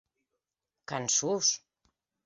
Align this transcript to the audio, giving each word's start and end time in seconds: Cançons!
Cançons! 0.93 1.55